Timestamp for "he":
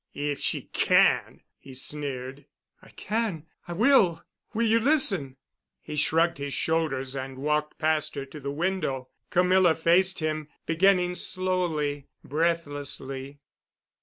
1.59-1.75, 5.79-5.95